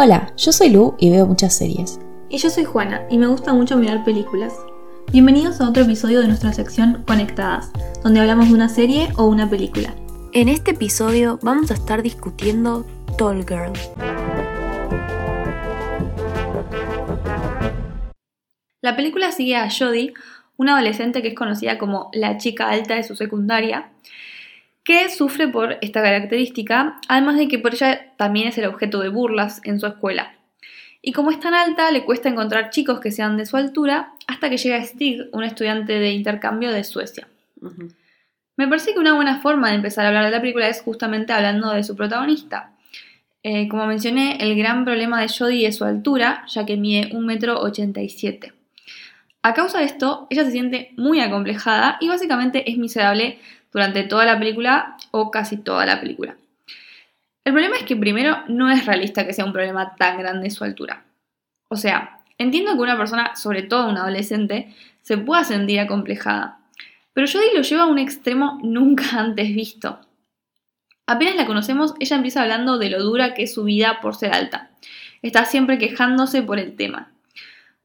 [0.00, 1.98] Hola, yo soy Lu y veo muchas series.
[2.28, 4.54] Y yo soy Juana y me gusta mucho mirar películas.
[5.10, 7.72] Bienvenidos a otro episodio de nuestra sección Conectadas,
[8.04, 9.92] donde hablamos de una serie o una película.
[10.32, 12.86] En este episodio vamos a estar discutiendo
[13.18, 13.72] Tall Girl.
[18.80, 20.14] La película sigue a Jodie,
[20.56, 23.90] una adolescente que es conocida como la chica alta de su secundaria,
[24.88, 29.10] que sufre por esta característica, además de que por ella también es el objeto de
[29.10, 30.32] burlas en su escuela.
[31.02, 34.48] Y como es tan alta, le cuesta encontrar chicos que sean de su altura, hasta
[34.48, 37.28] que llega Stig, un estudiante de intercambio de Suecia.
[38.56, 41.34] Me parece que una buena forma de empezar a hablar de la película es justamente
[41.34, 42.70] hablando de su protagonista.
[43.42, 48.38] Eh, como mencioné, el gran problema de Jodie es su altura, ya que mide 1,87
[48.42, 48.52] m.
[49.42, 53.38] A causa de esto, ella se siente muy acomplejada y básicamente es miserable
[53.72, 56.36] durante toda la película o casi toda la película.
[57.44, 60.64] El problema es que primero no es realista que sea un problema tan grande su
[60.64, 61.04] altura.
[61.68, 66.58] O sea, entiendo que una persona, sobre todo una adolescente, se pueda sentir acomplejada,
[67.14, 69.98] pero Jodie lo lleva a un extremo nunca antes visto.
[71.06, 74.34] Apenas la conocemos, ella empieza hablando de lo dura que es su vida por ser
[74.34, 74.70] alta.
[75.22, 77.10] Está siempre quejándose por el tema.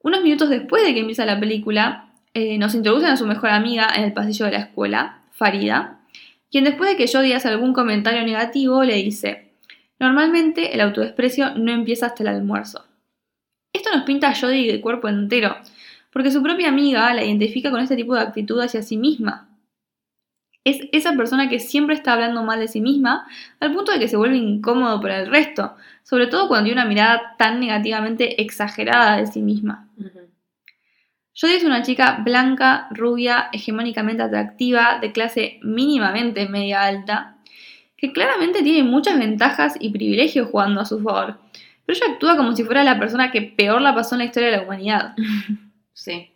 [0.02, 3.88] Unos minutos después de que empieza la película, eh, nos introducen a su mejor amiga
[3.95, 5.99] en el pasillo de la escuela Farida,
[6.49, 9.52] quien después de que Jodie hace algún comentario negativo le dice,
[9.99, 12.86] normalmente el autodesprecio no empieza hasta el almuerzo.
[13.73, 15.58] Esto nos pinta a Jodie de cuerpo entero,
[16.14, 19.49] porque su propia amiga la identifica con este tipo de actitud hacia sí misma.
[20.64, 23.27] Es esa persona que siempre está hablando mal de sí misma,
[23.59, 26.88] al punto de que se vuelve incómodo para el resto, sobre todo cuando tiene una
[26.88, 29.89] mirada tan negativamente exagerada de sí misma.
[31.39, 37.38] Jodie es una chica blanca, rubia, hegemónicamente atractiva, de clase mínimamente media alta,
[37.98, 41.39] que claramente tiene muchas ventajas y privilegios jugando a su favor,
[41.86, 44.50] pero ella actúa como si fuera la persona que peor la pasó en la historia
[44.50, 45.16] de la humanidad.
[45.95, 46.31] Sí.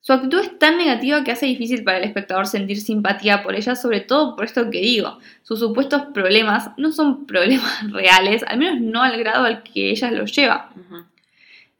[0.00, 3.74] Su actitud es tan negativa que hace difícil para el espectador sentir simpatía por ella,
[3.74, 5.18] sobre todo por esto que digo.
[5.42, 10.12] Sus supuestos problemas no son problemas reales, al menos no al grado al que ella
[10.12, 10.70] los lleva.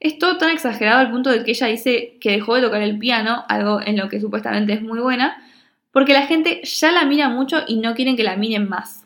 [0.06, 2.96] Es todo tan exagerado al punto de que ella dice que dejó de tocar el
[2.96, 5.42] piano, algo en lo que supuestamente es muy buena,
[5.90, 9.04] porque la gente ya la mira mucho y no quieren que la miren más.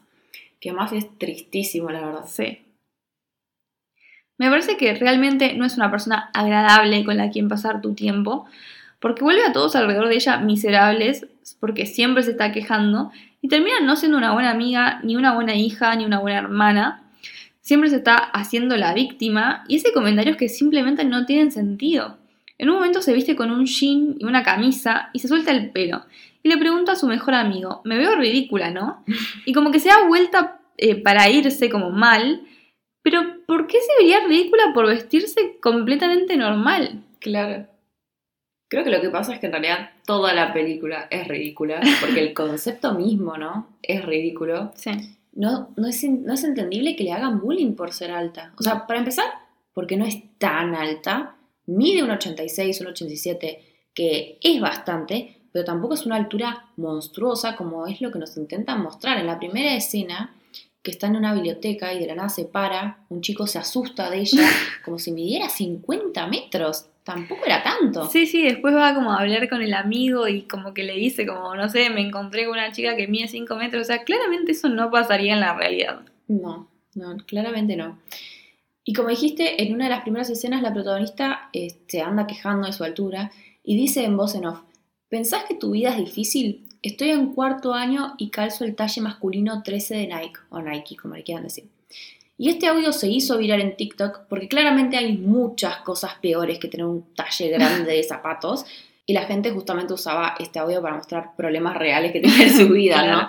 [0.60, 2.26] Que más es tristísimo, la verdad.
[2.26, 2.58] Sí.
[4.36, 8.44] Me parece que realmente no es una persona agradable con la quien pasar tu tiempo,
[8.98, 11.26] porque vuelve a todos alrededor de ella miserables,
[11.60, 13.10] porque siempre se está quejando,
[13.40, 17.09] y termina no siendo una buena amiga, ni una buena hija, ni una buena hermana,
[17.60, 22.18] siempre se está haciendo la víctima y ese comentarios que simplemente no tienen sentido.
[22.58, 25.70] En un momento se viste con un jean y una camisa y se suelta el
[25.70, 26.04] pelo.
[26.42, 29.04] Y le pregunta a su mejor amigo, me veo ridícula, ¿no?
[29.46, 32.42] Y como que se da vuelta eh, para irse como mal,
[33.02, 37.02] pero ¿por qué se vería ridícula por vestirse completamente normal?
[37.18, 37.66] Claro.
[38.68, 42.20] Creo que lo que pasa es que en realidad toda la película es ridícula, porque
[42.20, 43.68] el concepto mismo, ¿no?
[43.82, 44.72] Es ridículo.
[44.76, 48.52] Sí no, no, es, no es entendible que le hagan bullying por ser alta.
[48.58, 49.26] O sea, para empezar,
[49.72, 51.36] porque no es tan alta,
[51.66, 57.86] mide un 86, un 87, que es bastante, pero tampoco es una altura monstruosa como
[57.86, 59.18] es lo que nos intentan mostrar.
[59.18, 60.34] En la primera escena,
[60.82, 64.10] que está en una biblioteca y de la nada se para, un chico se asusta
[64.10, 64.48] de ella
[64.84, 68.08] como si midiera 50 metros tampoco era tanto.
[68.08, 71.26] Sí, sí, después va como a hablar con el amigo y como que le dice,
[71.26, 73.82] como, no sé, me encontré con una chica que mide 5 metros.
[73.82, 76.00] O sea, claramente eso no pasaría en la realidad.
[76.28, 77.98] No, no, claramente no.
[78.84, 82.66] Y como dijiste, en una de las primeras escenas la protagonista se este, anda quejando
[82.66, 83.30] de su altura
[83.62, 84.60] y dice en voz en off,
[85.08, 86.66] ¿pensás que tu vida es difícil?
[86.82, 91.14] Estoy en cuarto año y calzo el talle masculino 13 de Nike, o Nike, como
[91.14, 91.68] le quieran decir.
[92.40, 96.68] Y este audio se hizo viral en TikTok porque claramente hay muchas cosas peores que
[96.68, 98.64] tener un talle grande de zapatos.
[99.06, 102.68] Y la gente justamente usaba este audio para mostrar problemas reales que tiene en su
[102.72, 103.28] vida, ¿no?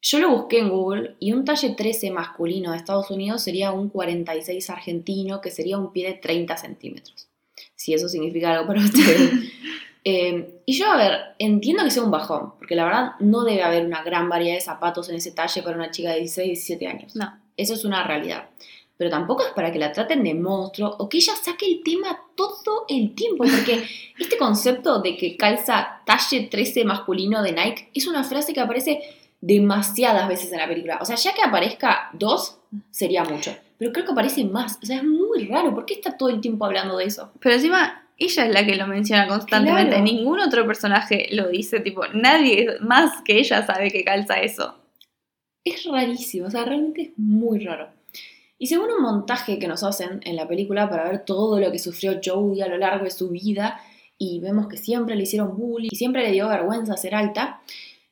[0.00, 3.88] Yo lo busqué en Google y un talle 13 masculino de Estados Unidos sería un
[3.88, 7.28] 46 argentino, que sería un pie de 30 centímetros.
[7.74, 9.32] Si eso significa algo para ustedes.
[10.04, 13.62] Eh, y yo, a ver, entiendo que sea un bajón, porque la verdad no debe
[13.62, 16.86] haber una gran variedad de zapatos en ese talle para una chica de 16, 17
[16.86, 17.16] años.
[17.16, 17.38] No.
[17.56, 18.48] Eso es una realidad.
[18.96, 22.18] Pero tampoco es para que la traten de monstruo o que ella saque el tema
[22.34, 23.44] todo el tiempo.
[23.44, 23.82] Porque
[24.18, 29.00] este concepto de que calza talle 13 masculino de Nike es una frase que aparece
[29.40, 30.98] demasiadas veces en la película.
[31.00, 32.58] O sea, ya que aparezca dos,
[32.90, 33.56] sería mucho.
[33.78, 34.78] Pero creo que aparece más.
[34.82, 35.74] O sea, es muy raro.
[35.74, 37.32] ¿Por qué está todo el tiempo hablando de eso?
[37.40, 40.00] Pero encima, ella es la que lo menciona constantemente.
[40.00, 41.80] Ningún otro personaje lo dice.
[41.80, 44.80] Tipo, nadie más que ella sabe que calza eso
[45.64, 47.88] es rarísimo, o sea, realmente es muy raro.
[48.58, 51.78] Y según un montaje que nos hacen en la película para ver todo lo que
[51.78, 53.80] sufrió Jodie a lo largo de su vida,
[54.18, 57.62] y vemos que siempre le hicieron bullying y siempre le dio vergüenza ser alta,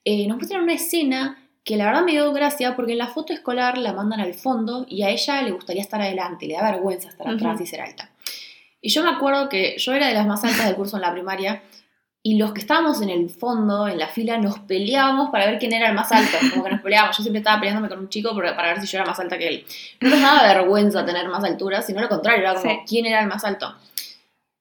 [0.04, 3.34] eh, nos muestran una escena que la verdad me dio gracia porque en la foto
[3.34, 7.10] escolar la mandan al fondo y a ella le gustaría estar adelante, le da vergüenza
[7.10, 8.10] estar atrás y ser alta.
[8.80, 11.12] Y yo me acuerdo que yo era de las más altas del curso en la
[11.12, 11.62] primaria
[12.22, 15.72] y los que estábamos en el fondo, en la fila, nos peleábamos para ver quién
[15.72, 16.36] era el más alto.
[16.50, 17.16] Como que nos peleábamos.
[17.16, 19.48] Yo siempre estaba peleándome con un chico para ver si yo era más alta que
[19.48, 19.64] él.
[20.00, 23.28] No nos daba vergüenza tener más altura, sino lo contrario, era como quién era el
[23.28, 23.74] más alto.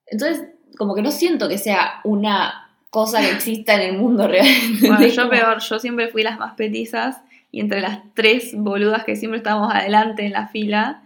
[0.06, 4.46] Entonces, como que no siento que sea una cosa que exista en el mundo real.
[4.80, 7.18] Bueno, yo peor, yo siempre fui las más petizas
[7.50, 11.02] y entre las tres boludas que siempre estábamos adelante en la fila,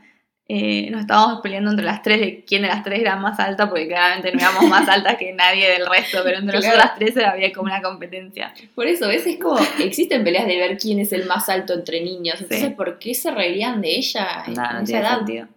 [0.55, 3.71] eh, nos estábamos peleando entre las tres de quién de las tres era más alta,
[3.71, 7.51] porque claramente no éramos más altas que nadie del resto, pero entre nosotras tres había
[7.55, 8.53] como una competencia.
[8.75, 9.27] Por eso, ¿ves?
[9.27, 12.99] Es como, existen peleas de ver quién es el más alto entre niños, entonces ¿por
[12.99, 15.49] qué se reirían de ella en, no, no tiene Sentido.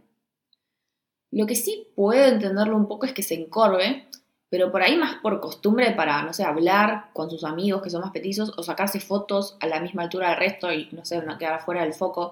[1.32, 4.06] Lo que sí puedo entenderlo un poco es que se encorve,
[4.50, 8.00] pero por ahí más por costumbre para, no sé, hablar con sus amigos que son
[8.00, 11.38] más petizos o sacarse fotos a la misma altura del resto y, no sé, no
[11.38, 12.32] quedar fuera del foco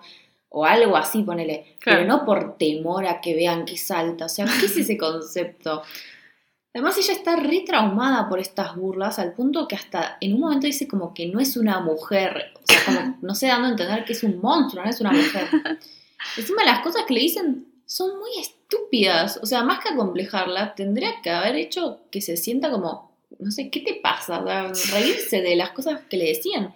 [0.55, 1.77] o algo así, ponele.
[1.83, 4.25] Pero no por temor a que vean que salta.
[4.25, 5.81] O sea, ¿qué es ese concepto?
[6.75, 10.67] Además, ella está re traumada por estas burlas, al punto que hasta en un momento
[10.67, 12.51] dice como que no es una mujer.
[12.55, 15.11] O sea, como, no sé, dando a entender que es un monstruo, no es una
[15.11, 15.47] mujer.
[16.37, 19.39] Encima, las cosas que le dicen son muy estúpidas.
[19.41, 23.71] O sea, más que acomplejarla, tendría que haber hecho que se sienta como, no sé,
[23.71, 24.39] ¿qué te pasa?
[24.91, 26.75] reírse de las cosas que le decían.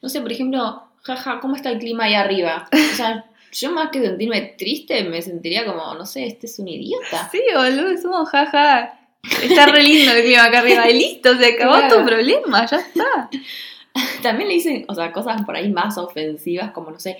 [0.00, 2.68] No sé, por ejemplo, jaja, ¿cómo está el clima ahí arriba?
[2.72, 6.68] O sea, yo más que sentirme triste, me sentiría como, no sé, este es un
[6.68, 7.28] idiota.
[7.30, 8.98] Sí, boludo, es como jaja.
[9.42, 10.88] Está re lindo el clima acá arriba.
[10.88, 13.30] Y listo, se acabó tu problema, ya está.
[14.22, 17.18] También le dicen, o sea, cosas por ahí más ofensivas, como, no sé,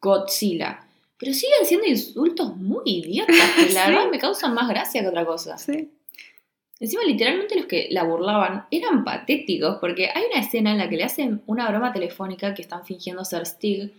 [0.00, 0.80] Godzilla.
[1.18, 5.24] Pero siguen siendo insultos muy idiotas, que la verdad me causan más gracia que otra
[5.24, 5.56] cosa.
[5.56, 5.90] Sí.
[6.78, 10.96] Encima, literalmente los que la burlaban eran patéticos, porque hay una escena en la que
[10.96, 13.92] le hacen una broma telefónica que están fingiendo ser Stig,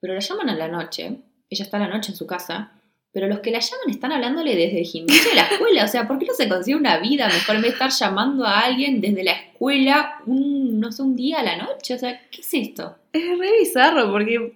[0.00, 1.18] pero la llaman a la noche,
[1.50, 2.72] ella está a la noche en su casa,
[3.12, 6.08] pero los que la llaman están hablándole desde el gimnasio de la escuela, o sea,
[6.08, 9.02] ¿por qué no se consigue una vida mejor en vez de estar llamando a alguien
[9.02, 11.94] desde la escuela un, no sé, un día a la noche?
[11.94, 12.96] O sea, ¿qué es esto?
[13.12, 14.54] Es re bizarro, porque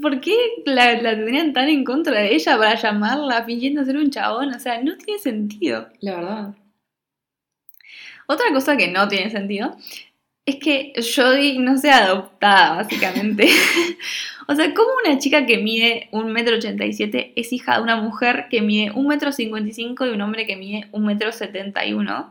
[0.00, 4.10] ¿por qué la, la tenían tan en contra de ella para llamarla fingiendo ser un
[4.10, 4.54] chabón?
[4.54, 5.88] O sea, no tiene sentido.
[6.00, 6.54] La verdad.
[8.26, 9.76] Otra cosa que no tiene sentido
[10.46, 13.48] es que Jodie no sea adoptada, básicamente.
[14.46, 18.92] o sea, ¿cómo una chica que mide 1,87m es hija de una mujer que mide
[18.92, 22.26] 1,55m y un hombre que mide 1,71m?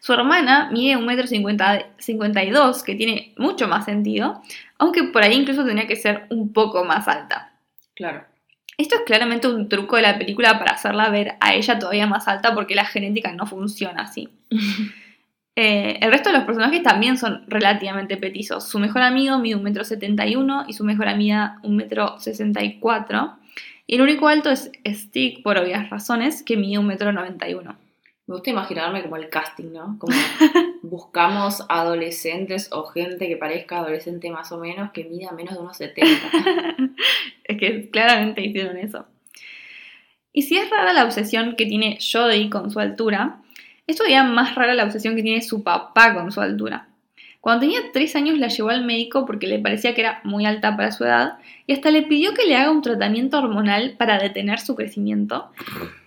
[0.00, 4.42] Su hermana mide 1,52m, que tiene mucho más sentido,
[4.78, 7.52] aunque por ahí incluso tenía que ser un poco más alta.
[7.94, 8.24] Claro.
[8.76, 12.26] Esto es claramente un truco de la película para hacerla ver a ella todavía más
[12.26, 14.28] alta porque la genética no funciona así.
[15.56, 18.64] Eh, el resto de los personajes también son relativamente petizos.
[18.64, 23.36] Su mejor amigo mide 1,71m y su mejor amiga 1,64m.
[23.86, 27.76] Y el único alto es Stick, por obvias razones, que mide 1,91m.
[28.26, 29.98] Me gusta imaginarme como el casting, ¿no?
[29.98, 30.16] Como
[30.82, 35.76] buscamos adolescentes o gente que parezca adolescente más o menos que mida menos de unos
[35.76, 36.10] 70.
[37.44, 39.04] es que claramente hicieron eso.
[40.32, 43.42] Y si es rara la obsesión que tiene Jodie con su altura,
[43.86, 46.88] es todavía más rara la obsesión que tiene su papá con su altura.
[47.40, 50.76] Cuando tenía 3 años la llevó al médico porque le parecía que era muy alta
[50.78, 51.34] para su edad
[51.66, 55.50] y hasta le pidió que le haga un tratamiento hormonal para detener su crecimiento.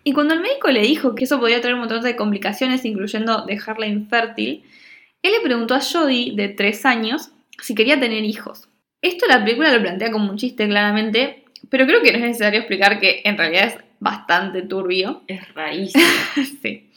[0.03, 3.45] Y cuando el médico le dijo que eso podía traer un montón de complicaciones, incluyendo
[3.45, 4.63] dejarla infértil,
[5.21, 7.29] él le preguntó a Jodie, de 3 años,
[7.61, 8.67] si quería tener hijos.
[9.03, 12.61] Esto la película lo plantea como un chiste claramente, pero creo que no es necesario
[12.61, 15.21] explicar que en realidad es bastante turbio.
[15.27, 15.93] Es raíz.
[16.63, 16.89] sí.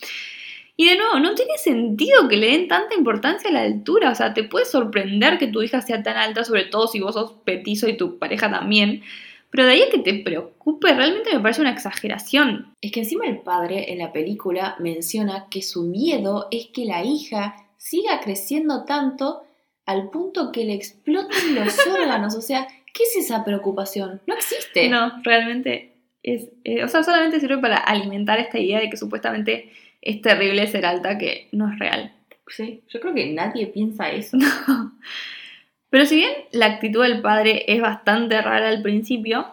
[0.80, 4.12] Y de nuevo, no tiene sentido que le den tanta importancia a la altura.
[4.12, 7.12] O sea, te puede sorprender que tu hija sea tan alta, sobre todo si vos
[7.12, 9.02] sos petizo y tu pareja también.
[9.50, 12.74] Pero de ahí a que te preocupe, realmente me parece una exageración.
[12.80, 17.04] Es que encima el padre en la película menciona que su miedo es que la
[17.04, 19.42] hija siga creciendo tanto
[19.84, 22.34] al punto que le exploten los órganos.
[22.36, 24.22] O sea, ¿qué es esa preocupación?
[24.26, 24.88] No existe.
[24.88, 26.48] No, realmente es.
[26.64, 29.70] Eh, o sea, solamente sirve para alimentar esta idea de que supuestamente
[30.02, 32.12] es terrible ser alta que no es real.
[32.48, 34.36] Sí, yo creo que nadie piensa eso.
[35.90, 39.46] Pero si bien la actitud del padre es bastante rara al principio,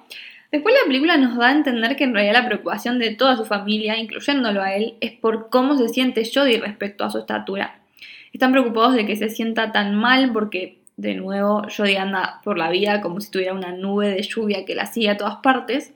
[0.52, 3.46] después la película nos da a entender que en realidad la preocupación de toda su
[3.46, 7.80] familia, incluyéndolo a él, es por cómo se siente Jodie respecto a su estatura.
[8.34, 12.70] Están preocupados de que se sienta tan mal porque de nuevo Jodie anda por la
[12.70, 15.94] vida como si tuviera una nube de lluvia que la sigue a todas partes.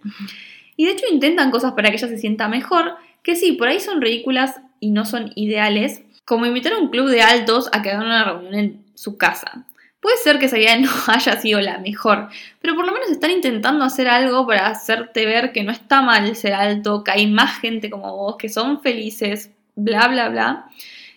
[0.75, 3.79] Y de hecho intentan cosas para que ella se sienta mejor, que sí, por ahí
[3.79, 7.91] son ridículas y no son ideales, como invitar a un club de altos a que
[7.91, 9.65] hagan una reunión en su casa.
[9.99, 12.29] Puede ser que esa idea no haya sido la mejor,
[12.61, 16.35] pero por lo menos están intentando hacer algo para hacerte ver que no está mal
[16.35, 20.69] ser alto, que hay más gente como vos, que son felices, bla, bla, bla.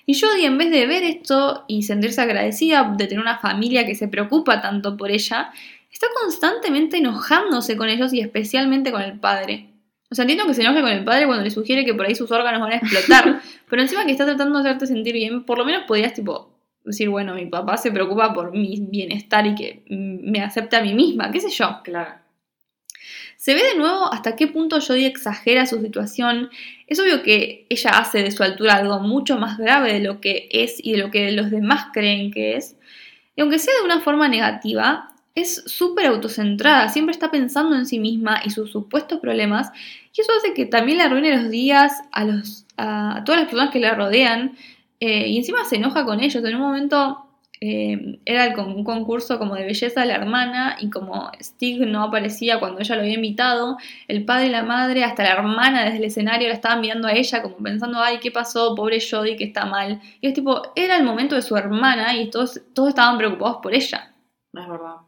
[0.07, 3.95] Y Jodie, en vez de ver esto y sentirse agradecida de tener una familia que
[3.95, 5.51] se preocupa tanto por ella,
[5.91, 9.71] está constantemente enojándose con ellos y especialmente con el padre.
[10.11, 12.15] O sea, entiendo que se enoje con el padre cuando le sugiere que por ahí
[12.15, 15.59] sus órganos van a explotar, pero encima que está tratando de hacerte sentir bien, por
[15.59, 19.83] lo menos podrías, tipo, decir, bueno, mi papá se preocupa por mi bienestar y que
[19.89, 21.81] me acepte a mí misma, qué sé yo.
[21.83, 22.25] Claro.
[23.37, 26.49] Se ve de nuevo hasta qué punto Jodie exagera su situación.
[26.87, 30.49] Es obvio que ella hace de su altura algo mucho más grave de lo que
[30.51, 32.77] es y de lo que los demás creen que es.
[33.37, 37.99] Y aunque sea de una forma negativa, es súper autocentrada, siempre está pensando en sí
[37.99, 39.71] misma y sus supuestos problemas,
[40.17, 43.73] y eso hace que también le arruine los días a, los, a todas las personas
[43.73, 44.57] que la rodean,
[45.01, 46.45] eh, y encima se enoja con ellos.
[46.45, 47.25] En un momento
[47.61, 52.61] eh, era un concurso como de belleza de la hermana y como Stig no aparecía
[52.61, 53.77] cuando ella lo había invitado,
[54.09, 57.13] el padre y la madre, hasta la hermana desde el escenario la estaban mirando a
[57.13, 58.75] ella como pensando, ay, ¿qué pasó?
[58.75, 60.01] Pobre Jodie que está mal.
[60.21, 63.75] Y es tipo, era el momento de su hermana y todos, todos estaban preocupados por
[63.75, 64.15] ella.
[64.53, 65.04] No es verdad.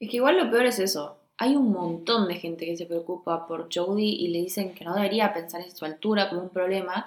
[0.00, 1.16] Es que igual lo peor es eso.
[1.38, 4.94] Hay un montón de gente que se preocupa por Jodie y le dicen que no
[4.94, 7.06] debería pensar en su altura como un problema.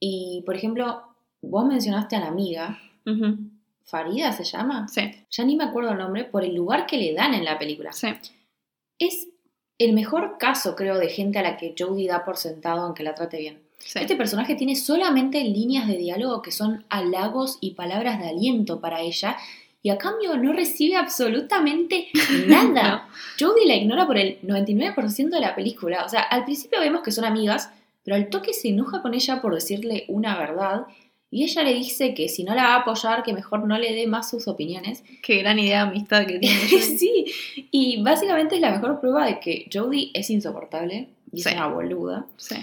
[0.00, 1.02] Y, por ejemplo,
[1.42, 2.78] vos mencionaste a la amiga.
[3.84, 4.86] Farida se llama.
[4.88, 5.10] Sí.
[5.30, 7.92] Ya ni me acuerdo el nombre por el lugar que le dan en la película.
[7.92, 8.08] Sí.
[8.98, 9.28] Es
[9.78, 13.14] el mejor caso, creo, de gente a la que Jodie da por sentado aunque la
[13.14, 13.62] trate bien.
[13.78, 13.98] sí.
[14.00, 19.00] Este personaje tiene solamente líneas de diálogo que son halagos y palabras de aliento para
[19.00, 19.36] ella
[19.82, 22.08] y a cambio no recibe absolutamente
[22.46, 23.08] nada.
[23.38, 26.04] Jodie la ignora por el 99% de la película.
[26.04, 27.70] O sea, al principio vemos que son amigas,
[28.04, 30.86] pero al toque se enoja con ella por decirle una verdad
[31.30, 33.92] y ella le dice que si no la va a apoyar, que mejor no le
[33.92, 35.04] dé más sus opiniones.
[35.22, 36.56] Qué gran idea de amistad que tiene.
[36.98, 37.26] Sí,
[37.70, 41.50] y básicamente es la mejor prueba de que Jodie es insoportable y Sí.
[41.50, 42.26] es una boluda.
[42.38, 42.56] Sí.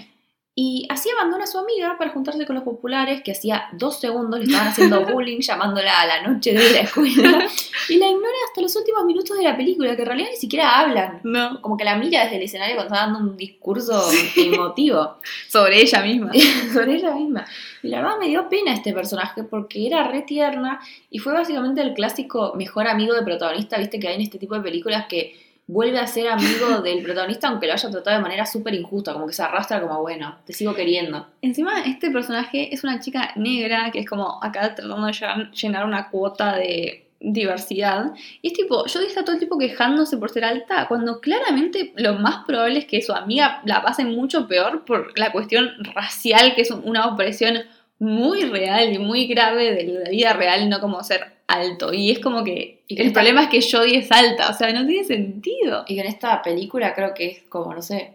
[0.58, 4.40] Y así abandona a su amiga para juntarse con los populares que hacía dos segundos
[4.40, 7.46] le estaban haciendo bullying llamándola a la noche de la escuela.
[7.90, 10.80] Y la ignora hasta los últimos minutos de la película, que en realidad ni siquiera
[10.80, 11.20] hablan.
[11.24, 11.60] No.
[11.60, 14.02] Como que la mira desde el escenario cuando está dando un discurso
[14.34, 15.16] emotivo
[15.50, 16.32] Sobre ella misma.
[16.72, 17.44] sobre ella misma.
[17.82, 21.82] Y la verdad me dio pena este personaje porque era re tierna y fue básicamente
[21.82, 25.45] el clásico mejor amigo de protagonista, viste que hay en este tipo de películas que
[25.66, 29.26] vuelve a ser amigo del protagonista aunque lo haya tratado de manera súper injusta, como
[29.26, 31.26] que se arrastra como, bueno, te sigo queriendo.
[31.42, 36.08] Encima, este personaje es una chica negra que es como acá tratando de llenar- una
[36.10, 38.12] cuota de diversidad.
[38.42, 42.14] Y es tipo, yo está todo el tiempo quejándose por ser alta, cuando claramente lo
[42.14, 46.62] más probable es que su amiga la pase mucho peor por la cuestión racial, que
[46.62, 47.58] es una opresión
[47.98, 51.92] muy real y muy grave de la vida real, no como ser alto.
[51.92, 54.86] Y es como que Y el problema es que Jodie es alta, o sea, no
[54.86, 55.84] tiene sentido.
[55.88, 58.14] Y en esta película creo que es como, no sé,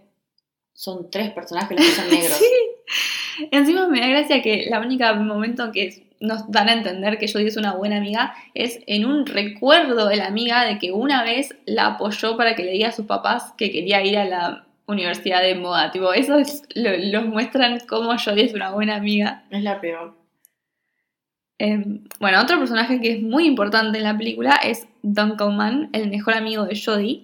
[0.74, 2.38] son tres personajes los que son negros.
[2.38, 3.48] Sí.
[3.52, 7.48] Encima me da gracia que la única momento que nos dan a entender que Jodie
[7.48, 11.56] es una buena amiga es en un recuerdo de la amiga de que una vez
[11.66, 15.42] la apoyó para que le diga a sus papás que quería ir a la universidad
[15.42, 15.92] de moda.
[15.92, 19.44] Tipo, eso es, lo, los muestran como Jodie es una buena amiga.
[19.50, 20.21] Es la peor.
[21.64, 26.10] Eh, bueno, otro personaje que es muy importante en la película es Duncan Mann, el
[26.10, 27.24] mejor amigo de Jodie,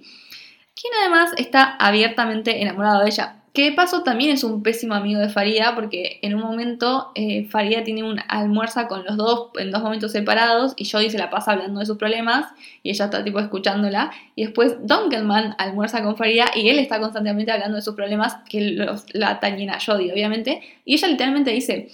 [0.80, 3.38] quien además está abiertamente enamorado de ella.
[3.52, 7.48] Que de paso también es un pésimo amigo de Farida, porque en un momento eh,
[7.50, 11.32] Farida tiene un almuerza con los dos en dos momentos separados y Jodie se la
[11.32, 12.46] pasa hablando de sus problemas
[12.84, 14.12] y ella está tipo escuchándola.
[14.36, 18.36] Y después Duncan Mann almuerza con Farida y él está constantemente hablando de sus problemas
[18.48, 20.62] que la atañen a Jodie, obviamente.
[20.86, 21.90] Y ella literalmente dice,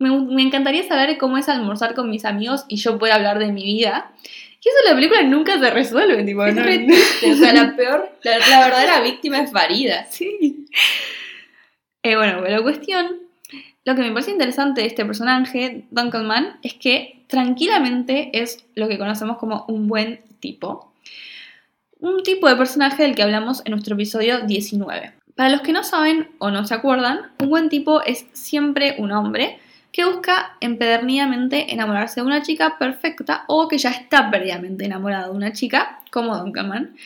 [0.00, 3.52] me, me encantaría saber cómo es almorzar con mis amigos y yo poder hablar de
[3.52, 4.10] mi vida.
[4.62, 7.52] Y eso en la película nunca se resuelve, tipo, Es no- re triste, o sea,
[7.54, 10.06] la peor, la, la verdadera víctima es Farida.
[10.10, 10.66] Sí.
[12.02, 13.06] Eh, bueno, pero cuestión,
[13.84, 18.88] lo que me parece interesante de este personaje, Duncan Mann, es que tranquilamente es lo
[18.88, 20.92] que conocemos como un buen tipo.
[21.98, 25.12] Un tipo de personaje del que hablamos en nuestro episodio 19.
[25.36, 29.12] Para los que no saben o no se acuerdan, un buen tipo es siempre un
[29.12, 29.58] hombre
[29.92, 35.36] que busca empedernidamente enamorarse de una chica perfecta o que ya está perdidamente enamorado de
[35.36, 36.96] una chica, como Duncan Mann,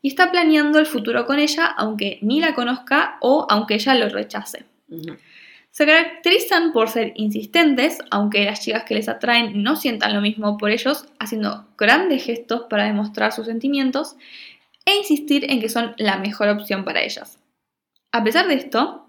[0.00, 4.08] y está planeando el futuro con ella aunque ni la conozca o aunque ella lo
[4.08, 4.64] rechace.
[5.70, 10.58] Se caracterizan por ser insistentes, aunque las chicas que les atraen no sientan lo mismo
[10.58, 14.16] por ellos, haciendo grandes gestos para demostrar sus sentimientos
[14.84, 17.38] e insistir en que son la mejor opción para ellas.
[18.10, 19.06] A pesar de esto,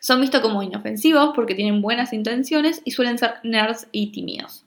[0.00, 4.64] son vistos como inofensivos porque tienen buenas intenciones y suelen ser nerds y tímidos.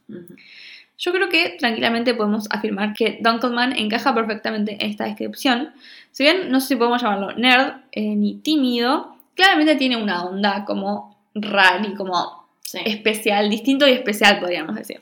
[0.98, 5.74] Yo creo que tranquilamente podemos afirmar que Dunkelman encaja perfectamente en esta descripción.
[6.12, 10.64] Si bien no sé si podemos llamarlo nerd eh, ni tímido, claramente tiene una onda
[10.66, 12.46] como rara y como
[12.86, 15.02] especial, distinto y especial podríamos decir.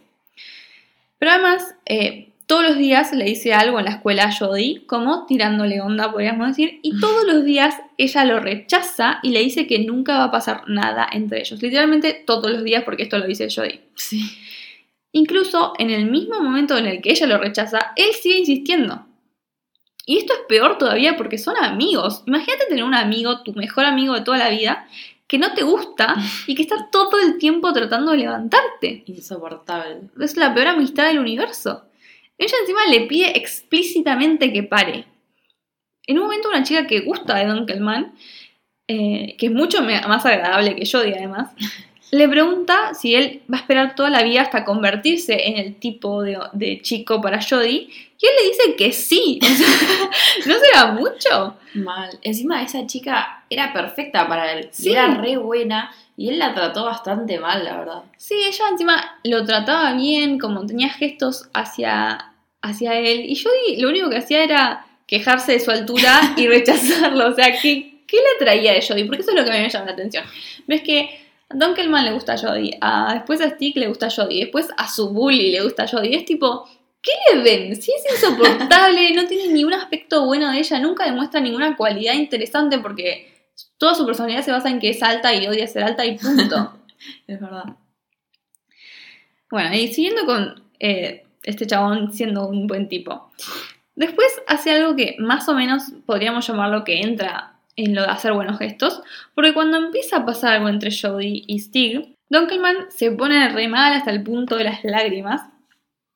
[1.17, 5.27] Pero además, eh, todos los días le dice algo en la escuela a Jodie, como
[5.27, 9.77] tirándole onda, podríamos decir, y todos los días ella lo rechaza y le dice que
[9.77, 11.62] nunca va a pasar nada entre ellos.
[11.62, 13.82] Literalmente todos los días, porque esto lo dice Jodie.
[13.94, 14.36] Sí.
[15.12, 19.06] Incluso en el mismo momento en el que ella lo rechaza, él sigue insistiendo.
[20.08, 22.24] Y esto es peor todavía porque son amigos.
[22.25, 24.88] Imagínate tener un amigo, tu mejor amigo de toda la vida,
[25.27, 26.15] que no te gusta
[26.48, 29.03] y que está todo el tiempo tratando de levantarte.
[29.06, 30.10] Insoportable.
[30.20, 31.84] Es la peor amistad del universo.
[32.39, 35.05] Ella encima le pide explícitamente que pare.
[36.08, 38.15] En un momento una chica que gusta de Dunkelman,
[38.88, 41.51] eh, que es mucho más agradable que Jodie además,
[42.12, 46.24] le pregunta si él va a esperar toda la vida hasta convertirse en el tipo
[46.24, 47.89] de, chico para Jodie.
[48.22, 49.39] Y él le dice que sí.
[50.46, 51.58] ¿No será mucho?
[51.74, 52.17] Mal.
[52.22, 54.69] Encima esa chica era perfecta para él.
[54.86, 55.91] Era re buena.
[56.19, 58.03] Y él la trató bastante mal, la verdad.
[58.17, 63.21] Sí, ella encima lo trataba bien, como tenía gestos hacia, hacia él.
[63.25, 67.29] Y Jodie lo único que hacía era quejarse de su altura y rechazarlo.
[67.29, 69.05] O sea, ¿qué, qué le traía de Jodie?
[69.05, 70.25] Porque eso es lo que a mí me llama la atención.
[70.67, 72.77] Ves que a Dunkelman le gusta a Jodie,
[73.13, 76.17] después a Stick le gusta a Jodie, después a su bully le gusta a Jodie.
[76.17, 76.67] Es tipo,
[77.01, 77.81] ¿qué le ven?
[77.81, 82.77] Si es insoportable, no tiene ningún aspecto bueno de ella, nunca demuestra ninguna cualidad interesante
[82.79, 83.28] porque
[83.78, 86.74] toda su personalidad se basa en que es alta y odia ser alta y punto.
[87.28, 87.75] es verdad.
[89.50, 93.32] Bueno, y siguiendo con eh, este chabón siendo un buen tipo.
[93.96, 98.34] Después hace algo que más o menos podríamos llamarlo que entra en lo de hacer
[98.34, 99.01] buenos gestos,
[99.34, 103.93] porque cuando empieza a pasar algo entre Jodie y Stig, Dunkelman se pone re mal
[103.93, 105.50] hasta el punto de las lágrimas.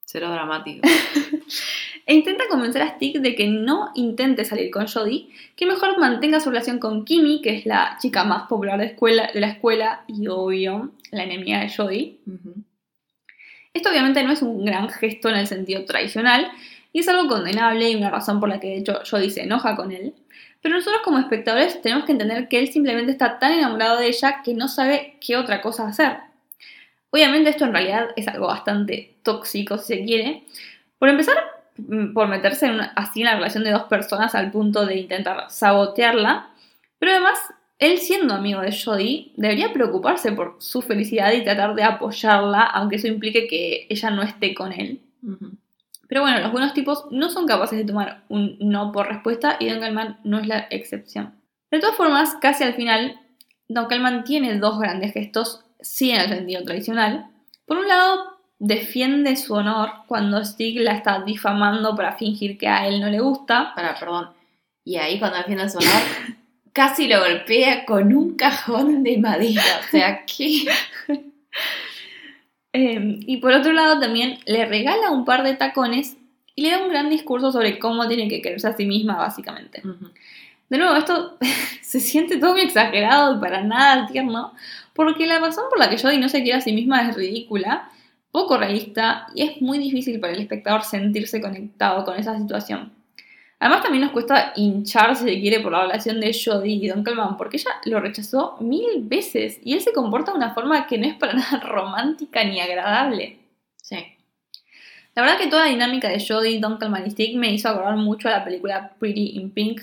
[0.06, 0.88] Será dramático.
[2.06, 6.40] e intenta convencer a Stig de que no intente salir con Jodie, que mejor mantenga
[6.40, 10.04] su relación con Kimi, que es la chica más popular de, escuela, de la escuela
[10.08, 12.18] y obvio la enemiga de Jodie.
[13.74, 16.52] Esto obviamente no es un gran gesto en el sentido tradicional,
[16.92, 19.76] y es algo condenable y una razón por la que de hecho Jodie se enoja
[19.76, 20.14] con él.
[20.62, 24.42] Pero nosotros como espectadores tenemos que entender que él simplemente está tan enamorado de ella
[24.46, 26.18] que no sabe qué otra cosa hacer.
[27.10, 30.44] Obviamente esto en realidad es algo bastante tóxico si se quiere.
[31.00, 31.36] Por empezar,
[32.14, 36.50] por meterse en así en la relación de dos personas al punto de intentar sabotearla.
[37.00, 37.40] Pero además,
[37.80, 42.98] él siendo amigo de Jodie, debería preocuparse por su felicidad y tratar de apoyarla, aunque
[42.98, 45.02] eso implique que ella no esté con él.
[46.08, 49.70] Pero bueno, los buenos tipos no son capaces de tomar un no por respuesta y
[49.70, 51.34] Dunkelman no es la excepción.
[51.72, 53.20] De todas formas, casi al final,
[53.68, 57.28] Dunkelman tiene dos grandes gestos, sí en el sentido tradicional.
[57.66, 58.33] Por un lado,
[58.64, 63.20] defiende su honor cuando Stig la está difamando para fingir que a él no le
[63.20, 63.74] gusta.
[63.76, 64.30] Para, perdón.
[64.86, 66.02] Y ahí cuando defiende su honor,
[66.74, 69.62] casi lo golpea con un cajón de madera.
[69.86, 70.66] O sea, ¿qué?
[72.76, 76.18] Em, y por otro lado también le regala un par de tacones
[76.56, 79.84] y le da un gran discurso sobre cómo tiene que quererse a sí misma, básicamente.
[80.70, 81.38] De nuevo, esto
[81.84, 84.56] se siente todo muy exagerado y para nada tierno,
[84.94, 87.92] porque la razón por la que Jodie no se quiere a sí misma es ridícula,
[88.34, 92.92] poco realista y es muy difícil para el espectador sentirse conectado con esa situación.
[93.60, 97.04] Además también nos cuesta hinchar, si se quiere, por la relación de Jodie y Don
[97.04, 100.98] Calman, porque ella lo rechazó mil veces y él se comporta de una forma que
[100.98, 103.38] no es para nada romántica ni agradable.
[103.78, 103.98] Sí.
[105.14, 107.98] La verdad que toda la dinámica de Jodie, Don Calman y Stick me hizo acordar
[107.98, 109.80] mucho a la película Pretty in Pink,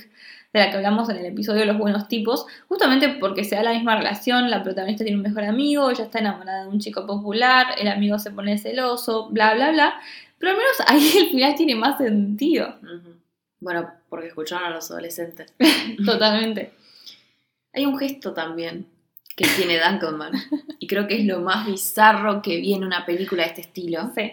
[0.52, 3.62] de la que hablamos en el episodio de Los Buenos Tipos, justamente porque se da
[3.62, 7.06] la misma relación, la protagonista tiene un mejor amigo, ella está enamorada de un chico
[7.06, 10.00] popular, el amigo se pone celoso, bla, bla, bla,
[10.38, 12.74] pero al menos ahí el final tiene más sentido.
[13.60, 15.52] Bueno, porque escucharon a los adolescentes.
[16.04, 16.72] Totalmente.
[17.72, 18.86] Hay un gesto también
[19.36, 20.32] que tiene Dunkelman.
[20.78, 24.10] y creo que es lo más bizarro que vi en una película de este estilo.
[24.14, 24.32] Sí.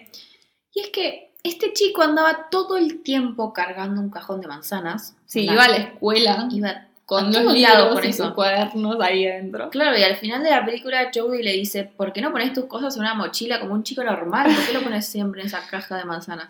[0.73, 5.15] Y es que este chico andaba todo el tiempo cargando un cajón de manzanas.
[5.25, 6.47] Sí, iba a la escuela.
[6.51, 9.69] Iba con dos libros con esos cuadernos ahí adentro.
[9.69, 12.65] Claro, y al final de la película Joey le dice, ¿por qué no pones tus
[12.65, 14.53] cosas en una mochila como un chico normal?
[14.53, 16.49] ¿Por qué lo pones siempre en esa caja de manzanas?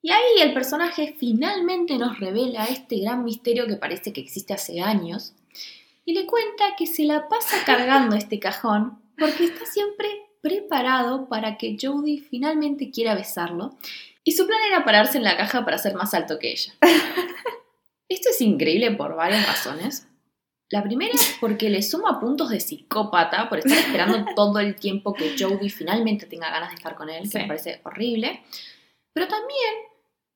[0.00, 4.80] Y ahí el personaje finalmente nos revela este gran misterio que parece que existe hace
[4.80, 5.34] años.
[6.06, 10.06] y le cuenta que se la pasa cargando este cajón porque está siempre
[10.44, 13.78] preparado para que Jodie finalmente quiera besarlo
[14.22, 16.74] y su plan era pararse en la caja para ser más alto que ella.
[18.10, 20.06] Esto es increíble por varias razones.
[20.68, 25.14] La primera es porque le suma puntos de psicópata por estar esperando todo el tiempo
[25.14, 28.42] que Jodie finalmente tenga ganas de estar con él, que me parece horrible.
[29.14, 29.74] Pero también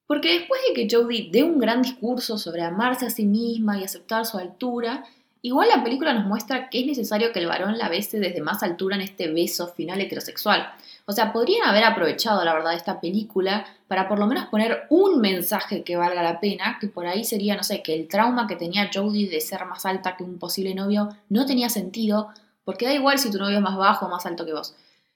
[0.09, 3.85] porque después de que Jodie dé un gran discurso sobre amarse a sí misma y
[3.85, 5.05] aceptar su altura,
[5.43, 8.63] igual la película nos muestra que es necesario que el varón la bese desde más
[8.63, 10.73] altura en este beso final heterosexual.
[11.07, 15.21] O sea, podrían haber aprovechado, la verdad, esta película para por lo menos poner un
[15.21, 18.57] mensaje que valga la pena, que por ahí sería, no sé, que el trauma que
[18.57, 22.29] tenía Jodie de ser más alta que un posible novio no tenía sentido,
[22.65, 24.75] porque da igual si tu novio es más bajo o más alto que vos.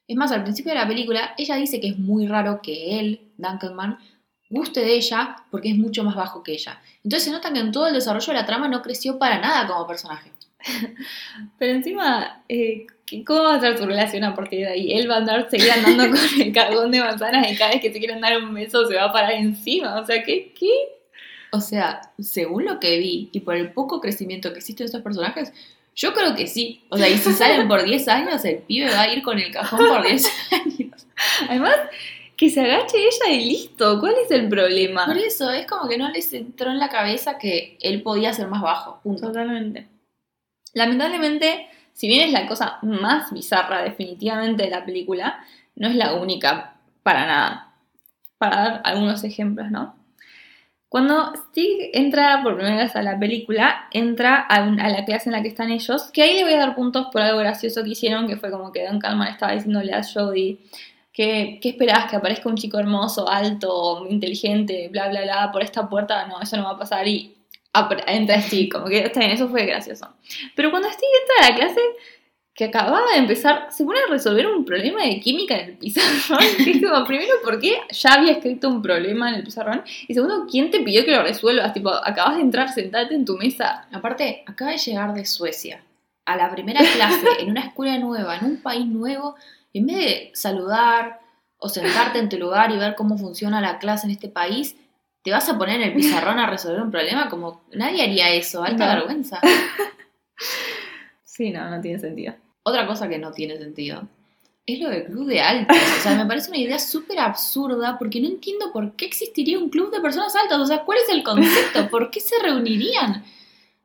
[0.08, 3.28] Es más, al principio de la película, ella dice que es muy raro que él,
[3.36, 3.98] Dunkelman,
[4.52, 6.80] guste de ella porque es mucho más bajo que ella.
[7.02, 9.66] Entonces se nota que en todo el desarrollo de la trama no creció para nada
[9.66, 10.30] como personaje.
[11.58, 12.86] Pero encima, eh,
[13.26, 14.92] ¿cómo va a ser su relación a partir de ahí?
[14.92, 17.92] Él va a andar, seguir andando con el cagón de manzanas y cada vez que
[17.92, 19.98] se quieren dar un beso se va a parar encima.
[19.98, 20.52] O sea, ¿qué?
[20.58, 20.70] ¿Qué?
[21.50, 25.02] O sea, según lo que vi y por el poco crecimiento que existe en estos
[25.02, 25.52] personajes,
[25.94, 26.82] yo creo que sí.
[26.90, 29.50] O sea, y si salen por 10 años, el pibe va a ir con el
[29.50, 31.06] cajón por 10 años.
[31.48, 31.76] Además,
[32.42, 34.00] que se agache ella y listo.
[34.00, 35.06] ¿Cuál es el problema?
[35.06, 38.48] Por eso, es como que no les entró en la cabeza que él podía ser
[38.48, 38.98] más bajo.
[39.00, 39.28] Punto.
[39.28, 39.86] Totalmente.
[40.74, 45.38] Lamentablemente, si bien es la cosa más bizarra definitivamente de la película,
[45.76, 46.74] no es la única
[47.04, 47.74] para nada.
[48.38, 49.94] Para dar algunos ejemplos, ¿no?
[50.88, 55.42] Cuando Stig entra por primera vez a la película, entra a, la clase en la
[55.42, 58.26] que están ellos, que ahí le voy a dar puntos por algo gracioso que hicieron,
[58.26, 60.58] que fue como que Don Calman estaba diciéndole a Jodie
[61.12, 62.10] ¿Qué, ¿Qué esperás?
[62.10, 66.26] ¿Que aparezca un chico hermoso, alto, inteligente, bla, bla, bla, por esta puerta?
[66.26, 67.06] No, eso no va a pasar.
[67.06, 67.36] Y
[68.06, 70.08] entra Steve, como que está bien, eso fue gracioso.
[70.54, 71.80] Pero cuando Steve entra a la clase,
[72.54, 76.44] que acababa de empezar, se pone a resolver un problema de química en el pizarrón.
[76.58, 79.82] Es como, primero, ¿por qué ya había escrito un problema en el pizarrón?
[80.06, 81.72] Y segundo, ¿quién te pidió que lo resuelvas?
[81.72, 83.86] Tipo, acabas de entrar, sentate en tu mesa.
[83.90, 85.82] Aparte, acaba de llegar de Suecia
[86.26, 89.34] a la primera clase en una escuela nueva, en un país nuevo
[89.72, 91.20] en vez de saludar
[91.58, 94.76] o sentarte en tu lugar y ver cómo funciona la clase en este país,
[95.22, 98.62] te vas a poner en el pizarrón a resolver un problema como nadie haría eso,
[98.62, 99.40] alta vergüenza.
[101.24, 102.34] Sí, no, no tiene sentido.
[102.62, 104.06] Otra cosa que no tiene sentido
[104.66, 105.76] es lo del club de altos.
[105.98, 109.70] O sea, me parece una idea súper absurda porque no entiendo por qué existiría un
[109.70, 110.58] club de personas altas.
[110.58, 111.88] O sea, ¿cuál es el concepto?
[111.90, 113.24] ¿Por qué se reunirían?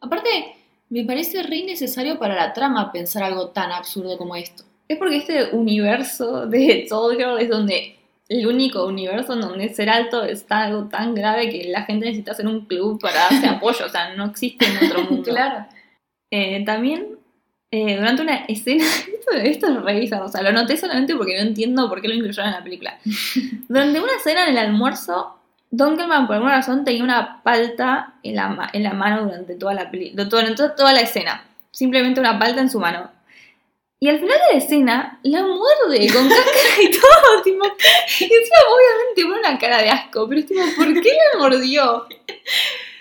[0.01, 0.55] Aparte,
[0.89, 4.63] me parece re innecesario para la trama pensar algo tan absurdo como esto.
[4.87, 7.97] Es porque este universo de Soul Girl es donde
[8.29, 12.31] el único universo en donde ser alto está algo tan grave que la gente necesita
[12.31, 15.31] hacer un club para darse apoyo, o sea, no existe en otro mundo.
[15.31, 15.65] claro.
[16.29, 17.17] Eh, también,
[17.71, 18.85] eh, durante una escena,
[19.43, 22.47] esto, es revisado, o sea, lo noté solamente porque no entiendo por qué lo incluyeron
[22.47, 22.97] en la película.
[23.69, 25.37] durante una escena en el almuerzo,
[25.71, 29.91] Dunkelman por alguna razón tenía una palta en la, en la mano durante toda la,
[30.13, 31.45] durante toda la escena.
[31.71, 33.11] Simplemente una palta en su mano.
[33.99, 38.57] Y al final de la escena, la muerde con cáscara y todo, tipo, y encima
[38.69, 42.07] obviamente pone una cara de asco, pero es tipo, ¿por qué la mordió?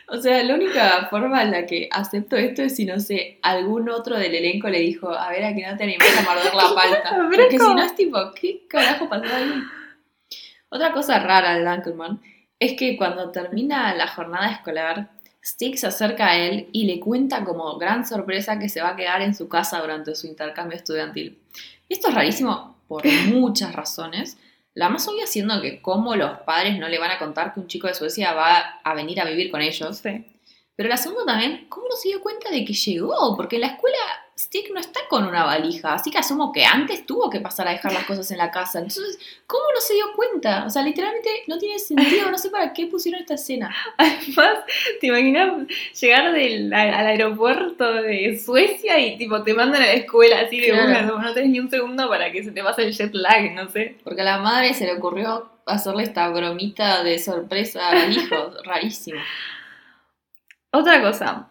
[0.08, 3.88] O sea, la única forma en la que acepto esto es si, no sé, algún
[3.88, 6.74] otro del elenco le dijo, a ver, a que no te animas a morder la
[6.76, 7.28] palta.
[7.28, 9.52] Porque si no es tipo, ¿qué carajo pasó ahí?
[10.68, 12.20] Otra cosa rara de Dunkelman
[12.60, 15.10] es que cuando termina la jornada escolar,
[15.46, 18.96] Stick se acerca a él y le cuenta como gran sorpresa que se va a
[18.96, 21.38] quedar en su casa durante su intercambio estudiantil.
[21.88, 24.38] Esto es rarísimo por muchas razones.
[24.74, 27.68] La más obvia siendo que como los padres no le van a contar que un
[27.68, 30.02] chico de Suecia va a venir a vivir con ellos.
[30.02, 33.36] Pero la segunda también, ¿cómo no se dio cuenta de que llegó?
[33.36, 33.98] Porque en la escuela
[34.38, 37.70] Stick no está con una valija, así que asumo que antes tuvo que pasar a
[37.70, 38.80] dejar las cosas en la casa.
[38.80, 40.66] Entonces, ¿cómo no se dio cuenta?
[40.66, 43.74] O sea, literalmente no tiene sentido, no sé para qué pusieron esta escena.
[43.96, 44.58] Además,
[45.00, 45.66] ¿te imaginas
[45.98, 50.72] llegar del, al aeropuerto de Suecia y tipo te mandan a la escuela así de
[50.72, 53.70] una, no tenés ni un segundo para que se te pase el jet lag, no
[53.70, 53.96] sé?
[54.04, 59.20] Porque a la madre se le ocurrió hacerle esta bromita de sorpresa al hijo, rarísimo.
[60.72, 61.48] Otra cosa,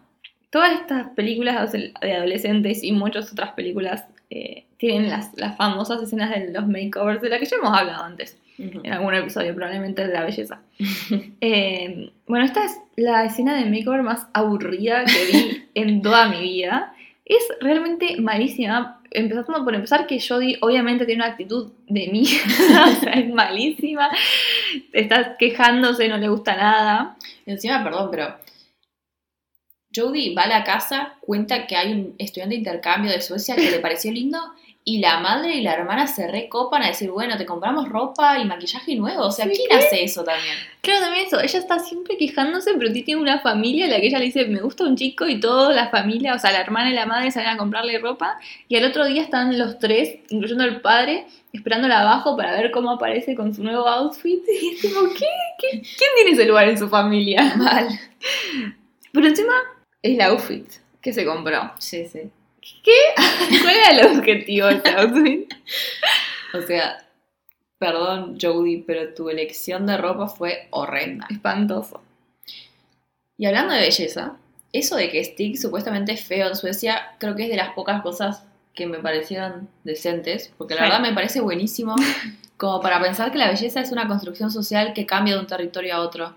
[0.56, 6.50] todas estas películas de adolescentes y muchas otras películas eh, tienen las, famosas escenas de
[6.50, 10.24] los makeovers de las que ya hemos hablado antes, en algún episodio, probablemente de la
[10.24, 10.62] belleza.
[11.42, 16.40] Eh, bueno, esta es la escena de makeover más aburrida que vi en toda mi
[16.40, 16.94] vida.
[17.26, 19.02] Es realmente malísima.
[19.10, 22.22] Empezando por empezar que Jodie obviamente tiene una actitud de mí,
[22.96, 24.08] o sea, es malísima.
[24.94, 27.16] Está quejándose, no le gusta nada.
[27.44, 28.45] Encima, perdón, pero
[29.96, 33.70] Jodie va a la casa, cuenta que hay un estudiante de intercambio de Suecia que
[33.70, 34.38] le pareció lindo
[34.88, 38.44] y la madre y la hermana se recopan a decir, bueno, te compramos ropa y
[38.44, 39.24] maquillaje nuevo.
[39.24, 39.74] O sea, ¿quién ¿qué?
[39.74, 40.54] hace eso también?
[40.80, 44.20] Claro, también eso, ella está siempre quejándose, pero tiene una familia a la que ella
[44.20, 46.94] le dice, me gusta un chico y toda la familia, o sea, la hermana y
[46.94, 50.80] la madre salen a comprarle ropa y al otro día están los tres, incluyendo el
[50.80, 55.26] padre, esperándola abajo para ver cómo aparece con su nuevo outfit y es como, ¿qué?
[55.58, 55.80] ¿Qué?
[55.80, 57.56] ¿Quién tiene ese lugar en su familia?
[57.56, 57.88] Mal.
[59.10, 59.54] Pero encima
[60.02, 60.66] el outfit
[61.00, 61.72] que se compró.
[61.78, 62.30] Sí, sí.
[63.62, 65.54] ¿Cuál era el objetivo de ese outfit?
[66.54, 66.98] O sea,
[67.78, 71.26] perdón, Jodie, pero tu elección de ropa fue horrenda.
[71.30, 72.02] Espantoso.
[73.38, 74.36] Y hablando de belleza,
[74.72, 78.02] eso de que Stig supuestamente es feo en Suecia, creo que es de las pocas
[78.02, 78.42] cosas
[78.74, 80.86] que me parecieron decentes, porque la Sí.
[80.86, 81.94] verdad me parece buenísimo
[82.56, 85.94] como para pensar que la belleza es una construcción social que cambia de un territorio
[85.94, 86.34] a otro.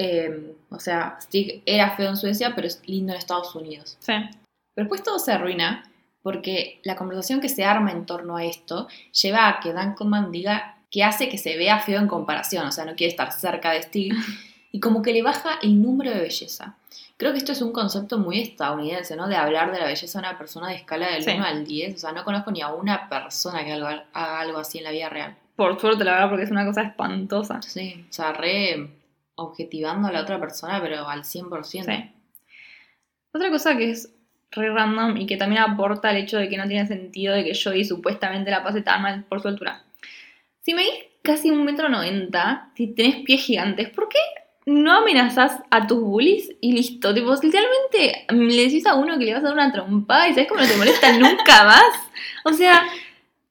[0.00, 3.96] Eh, o sea, Stig era feo en Suecia, pero es lindo en Estados Unidos.
[3.98, 4.12] Sí.
[4.12, 5.82] Pero después todo se arruina
[6.22, 10.30] porque la conversación que se arma en torno a esto lleva a que Dan Coleman
[10.30, 13.72] diga que hace que se vea feo en comparación, o sea, no quiere estar cerca
[13.72, 14.14] de Stig,
[14.72, 16.76] y como que le baja el número de belleza.
[17.16, 19.26] Creo que esto es un concepto muy estadounidense, ¿no?
[19.26, 21.30] De hablar de la belleza de una persona de escala del Sí.
[21.32, 24.78] 1 al 10, o sea, no conozco ni a una persona que haga algo así
[24.78, 25.36] en la vida real.
[25.56, 27.60] Por suerte, la verdad, porque es una cosa espantosa.
[27.62, 28.97] Sí, o sea, re
[29.38, 31.64] objetivando a la otra persona, pero al 100%.
[31.64, 31.80] Sí.
[33.32, 34.12] Otra cosa que es
[34.50, 37.58] re random y que también aporta el hecho de que no tiene sentido de que
[37.58, 39.82] Jodie supuestamente la pase tan mal por su altura.
[40.62, 44.18] Si medís casi un metro noventa, si tenés pies gigantes, ¿por qué
[44.66, 47.14] no amenazás a tus bullies y listo?
[47.14, 50.48] Tipo, literalmente le decís a uno que le vas a dar una trompada y sabes
[50.48, 52.10] cómo no te molesta nunca más.
[52.44, 52.82] O sea,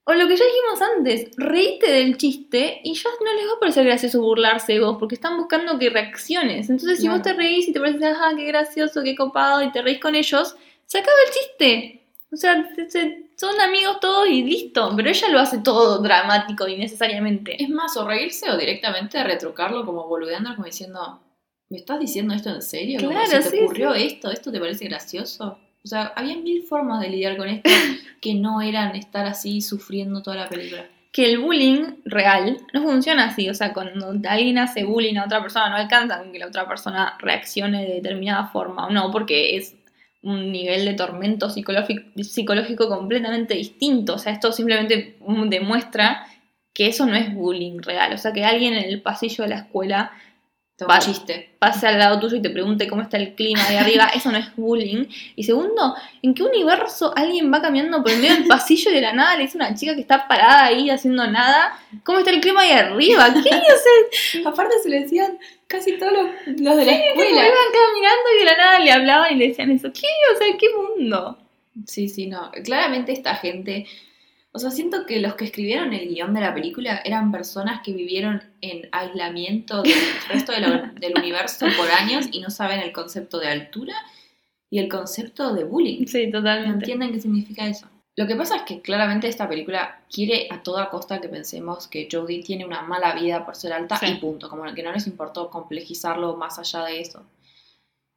[0.10, 3.60] o lo que ya dijimos antes, reíste del chiste y ya no les va a
[3.60, 6.70] parecer gracioso burlarse de vos porque están buscando que reacciones.
[6.70, 9.82] Entonces, si vos te reís y te parece, ajá, qué gracioso, qué copado y te
[9.82, 12.04] reís con ellos, se acaba el chiste.
[12.32, 14.94] O sea, se- se- son amigos todos y listo.
[14.96, 17.62] Pero ella lo hace todo dramático innecesariamente.
[17.62, 21.20] Es más, o reírse o directamente retrucarlo como boludeando, como diciendo,
[21.70, 23.00] ¿me estás diciendo esto en serio?
[23.00, 24.32] Claro, ¿se te sí, ocurrió esto?
[24.32, 25.60] ¿Esto te parece gracioso?
[25.88, 27.70] O sea, había mil formas de lidiar con esto
[28.22, 30.86] que no eran estar así sufriendo toda la película.
[31.14, 33.50] que el bullying real no funciona así.
[33.50, 36.68] O sea, cuando alguien hace bullying a otra persona, no alcanza con que la otra
[36.68, 39.76] persona reaccione de determinada forma o no, porque es
[40.22, 44.16] un nivel de tormento psicológico, completamente distinto.
[44.16, 46.28] O sea, esto simplemente demuestra
[46.74, 48.12] que eso no es bullying real.
[48.12, 50.12] O sea, que alguien en el pasillo de la escuela
[50.78, 51.50] Todo Va- un chiste.
[51.58, 54.38] pase al lado tuyo y te pregunte cómo está el clima de arriba, eso no
[54.38, 55.06] es bullying.
[55.36, 59.02] Y segundo, ¿en qué universo alguien va caminando por el medio del pasillo y de
[59.02, 62.30] la nada le dice a una chica que está parada ahí haciendo nada, ¿cómo está
[62.30, 63.34] el clima ahí arriba?
[63.34, 63.50] ¿Qué?
[63.50, 66.26] O sea, Aparte se lo decían casi todos los,
[66.60, 67.30] los de la escuela.
[67.32, 69.92] iban caminando y de la nada le hablaban y le decían eso.
[69.92, 70.08] ¿Qué?
[70.34, 71.40] O sea, ¿qué mundo?
[71.88, 72.52] Sí, sí, no.
[72.64, 73.86] Claramente esta gente.
[74.58, 77.94] O sea, siento que los que escribieron el guion de la película eran personas que
[77.94, 79.94] vivieron en aislamiento del
[80.30, 83.94] resto de del universo por años y no saben el concepto de altura
[84.72, 86.08] y el concepto de bullying.
[86.08, 86.74] Sí, No totalmente.
[86.80, 87.88] entienden qué significa eso.
[88.16, 92.08] Lo que pasa es que claramente esta película quiere a toda costa que pensemos que
[92.12, 94.08] Jodie tiene una mala vida por ser alta Sí.
[94.08, 97.24] y punto, como que no les importó complejizarlo más allá de eso.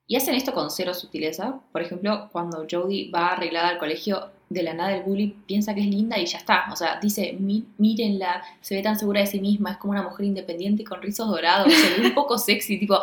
[0.06, 1.60] Y hacen esto con cero sutileza.
[1.70, 5.80] Por ejemplo, cuando Jodie va arreglada al colegio, de la nada el bully piensa que
[5.80, 6.64] es linda y ya está.
[6.72, 10.02] O sea, dice, "Mi- mírenla, se ve tan segura de sí misma, es como una
[10.02, 12.78] mujer independiente con rizos dorados, se ve un poco sexy.
[12.78, 12.98] Tipo,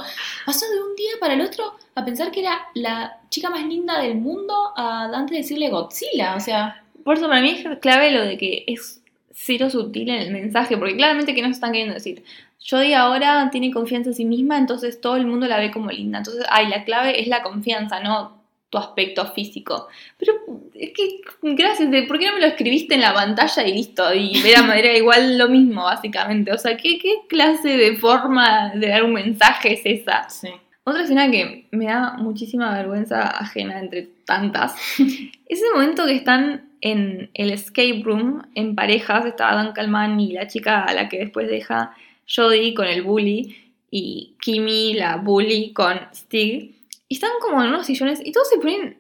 [0.46, 4.00] pasó de un día para el otro a pensar que era la chica más linda
[4.02, 6.36] del mundo a antes de decirle Godzilla.
[6.36, 10.22] O sea, Por eso para mí es clave lo de que es cero sutil en
[10.24, 12.24] el mensaje, porque claramente que nos están queriendo decir.
[12.70, 16.18] Jodie ahora tiene confianza en sí misma, entonces todo el mundo la ve como linda.
[16.18, 18.37] Entonces, ay, la clave es la confianza, no
[18.70, 19.88] tu aspecto físico.
[20.18, 20.34] Pero
[20.74, 24.14] es que, gracias, ¿por qué no me lo escribiste en la pantalla y listo?
[24.14, 26.52] Y era, era igual lo mismo, básicamente.
[26.52, 30.30] O sea, ¿qué, ¿qué clase de forma de dar un mensaje es esa?
[30.30, 30.50] sí.
[30.88, 34.74] Otra escena que me da muchísima vergüenza ajena entre tantas
[35.46, 39.26] es el momento que están en el escape room en parejas.
[39.26, 41.94] Está Dan Calman y la chica a la que después deja
[42.26, 43.54] Jodie con el bully
[43.92, 46.77] y Kimi, la bully, con Stig.
[47.08, 49.00] Y están como en unos sillones y todos se ponen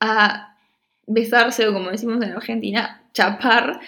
[0.00, 0.56] a
[1.06, 3.80] besarse o como decimos en Argentina, chapar.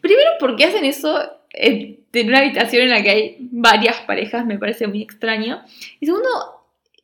[0.00, 4.58] Primero porque hacen eso en en una habitación en la que hay varias parejas, me
[4.58, 5.62] parece muy extraño.
[6.00, 6.28] Y segundo,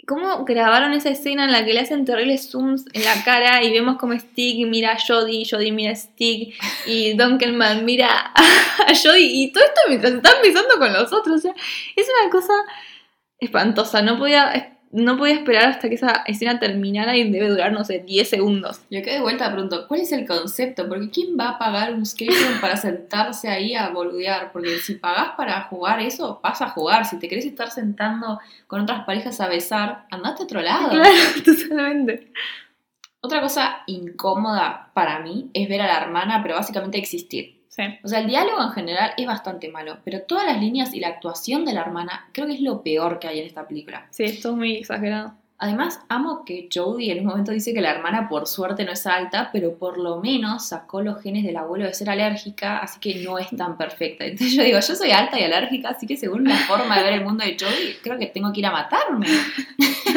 [0.07, 3.73] cómo grabaron esa escena en la que le hacen terribles zooms en la cara y
[3.73, 6.55] vemos como Stig mira a Jodie, Jodie mira a Stig
[6.87, 11.37] y Dunkelman mira a Jodie y todo esto mientras están besando con los otros.
[11.37, 11.55] O sea,
[11.97, 12.53] es una cosa
[13.39, 14.03] espantosa.
[14.03, 18.00] No podía, no podía esperar hasta que esa escena terminara y debe durar, no sé,
[18.00, 18.81] 10 segundos.
[18.90, 20.88] Yo quedé de vuelta pronto, ¿cuál es el concepto?
[20.88, 24.50] Porque ¿quién va a pagar un skate para sentarse ahí a boludear?
[24.53, 27.07] Porque si pagás para jugar eso, vas a jugar.
[27.07, 30.90] Si te querés estar sentando con otras parejas a besar, andate a otro lado.
[31.00, 32.33] Claro, totalmente.
[33.20, 37.60] Otra cosa incómoda para mí es ver a la hermana, pero básicamente existir.
[37.71, 37.85] Sí.
[38.03, 41.09] O sea, el diálogo en general es bastante malo, pero todas las líneas y la
[41.09, 44.09] actuación de la hermana creo que es lo peor que hay en esta película.
[44.11, 45.35] Sí, esto es muy exagerado.
[45.63, 49.07] Además, amo que Jodie en un momento dice que la hermana por suerte no es
[49.07, 53.23] alta, pero por lo menos sacó los genes del abuelo de ser alérgica, así que
[53.23, 54.25] no es tan perfecta.
[54.25, 57.13] Entonces yo digo, yo soy alta y alérgica, así que según la forma de ver
[57.13, 59.27] el mundo de Jodie, creo que tengo que ir a matarme.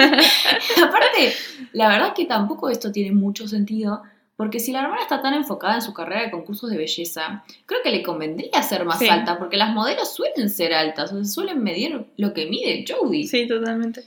[0.82, 1.34] Aparte,
[1.74, 4.02] la verdad es que tampoco esto tiene mucho sentido,
[4.36, 7.82] porque si la hermana está tan enfocada en su carrera de concursos de belleza, creo
[7.84, 9.08] que le convendría ser más Sí.
[9.08, 13.28] alta, porque las modelos suelen ser altas, o sea, suelen medir lo que mide Jodie.
[13.28, 14.04] Sí, totalmente.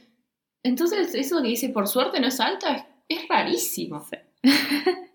[0.62, 2.84] Entonces, eso que dice por suerte no es alta es,
[3.20, 4.04] es rarísimo.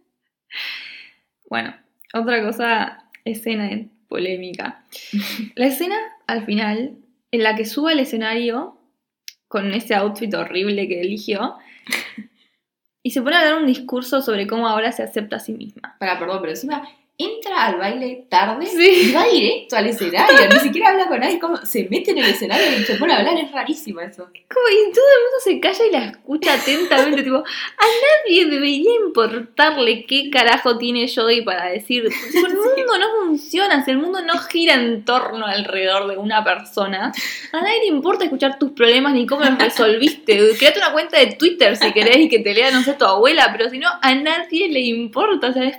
[1.49, 1.75] Bueno,
[2.13, 4.85] otra cosa, escena de polémica.
[5.55, 5.97] La escena
[6.27, 6.95] al final,
[7.31, 8.77] en la que sube al escenario
[9.47, 11.55] con ese outfit horrible que eligió
[13.03, 15.95] y se pone a dar un discurso sobre cómo ahora se acepta a sí misma.
[15.99, 16.83] Para, perdón, pero encima
[17.23, 19.09] entra al baile tarde Sí.
[19.09, 20.49] y va directo al escenario.
[20.53, 23.17] Ni siquiera habla con nadie, como se mete en el escenario y se pone a
[23.17, 23.37] hablar.
[23.37, 24.23] Es rarísimo eso.
[24.25, 27.85] Como, y todo el mundo se calla y la escucha atentamente, tipo, a
[28.25, 32.03] nadie debería importarle qué carajo tiene Jodie para decir.
[32.31, 36.43] Tipo, el mundo no funciona, si el mundo no gira en torno alrededor de una
[36.43, 37.11] persona,
[37.51, 40.39] a nadie le importa escuchar tus problemas ni cómo los resolviste.
[40.57, 43.49] Créate una cuenta de Twitter si querés y que te lea, no sé, tu abuela,
[43.55, 45.49] pero si no, a nadie le importa.
[45.49, 45.77] O sea, es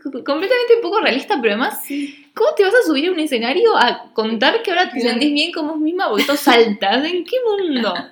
[0.00, 1.80] completamente poco realista, pero además
[2.34, 5.10] ¿Cómo te vas a subir a un escenario a contar que ahora te Claro.
[5.10, 6.94] sentís bien con vos misma porque alta?
[7.06, 7.94] ¿En qué mundo?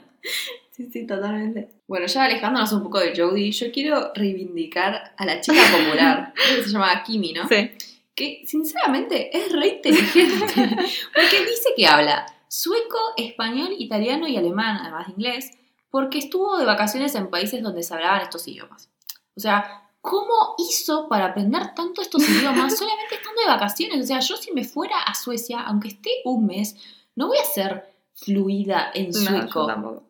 [0.72, 1.68] Sí, sí, totalmente.
[1.86, 6.62] Bueno, ya alejándonos un poco de Jodie, yo quiero reivindicar a la chica popular, que
[6.62, 7.46] se llama Kimi, ¿no?
[7.48, 7.70] Sí.
[8.14, 10.54] que sinceramente es re inteligente.
[11.14, 15.50] Porque dice que habla sueco, español, italiano y alemán, además de inglés,
[15.90, 18.88] porque estuvo de vacaciones en países donde se hablaban estos idiomas.
[19.36, 24.04] O sea, ¿cómo hizo para aprender tanto estos idiomas solamente estando de vacaciones?
[24.04, 26.76] O sea, yo si me fuera a Suecia, aunque esté un mes,
[27.16, 29.66] no voy a ser fluida en No, sueco.
[29.66, 30.02] tampoco.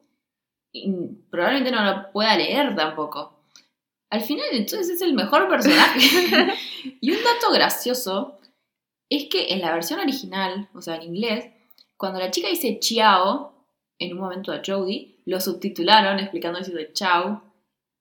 [0.73, 0.93] Y
[1.31, 3.41] probablemente no lo pueda leer tampoco.
[4.11, 6.01] Al final, entonces es el mejor personaje.
[7.01, 8.39] y un dato gracioso
[9.09, 11.47] es que en la versión original, o sea, en inglés,
[11.97, 13.53] cuando la chica dice ciao,
[13.99, 17.43] en un momento a Jodie, lo subtitularon explicando diciendo chao.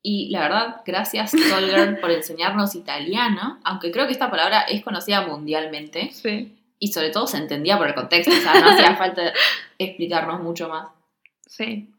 [0.01, 5.27] Y la verdad, gracias Tolger por enseñarnos italiano, aunque creo que esta palabra es conocida
[5.27, 9.33] mundialmente Sí, y sobre todo se entendía por el contexto, o sea, no hacía falta
[9.77, 10.87] explicarnos mucho más.
[11.45, 11.89] sí.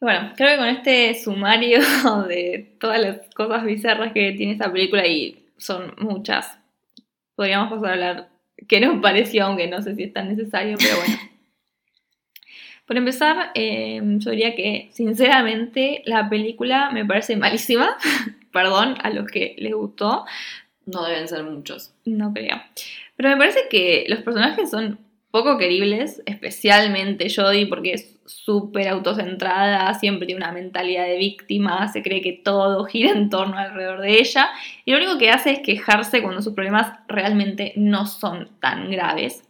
[0.00, 1.80] Bueno, creo que con este sumario
[2.28, 6.56] de todas las cosas bizarras que tiene esta película, y son muchas,
[7.36, 8.28] podríamos pasar a hablar
[8.66, 11.20] qué nos pareció, aunque no sé si es tan necesario, pero bueno.
[12.90, 17.96] Por empezar, eh, yo diría que sinceramente la película me parece malísima.
[18.52, 20.24] Perdón a los que les gustó,
[20.86, 21.94] No deben ser muchos.
[22.04, 22.60] No creo.
[23.14, 24.98] Pero me parece que los personajes son
[25.30, 32.02] poco queribles, especialmente Jodie, porque es súper autocentrada, siempre tiene una mentalidad de víctima, se
[32.02, 34.48] cree que todo gira en torno alrededor de ella,
[34.84, 39.44] y lo único que hace es quejarse cuando sus problemas realmente no son tan graves.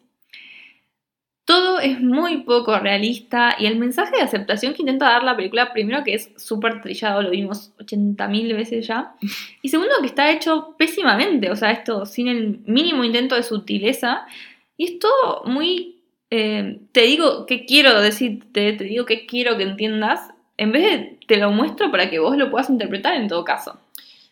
[1.51, 5.73] Todo es muy poco realista y el mensaje de aceptación que intenta dar la película,
[5.73, 9.17] primero que es súper trillado, lo vimos 80.000 veces ya,
[9.61, 14.29] y segundo que está hecho pésimamente, o sea, esto sin el mínimo intento de sutileza,
[14.77, 16.05] y es todo muy...
[16.31, 20.21] eh, te digo qué quiero decirte, te digo qué quiero que entiendas,
[20.57, 23.77] en vez de te lo muestro para que vos lo puedas interpretar en todo caso.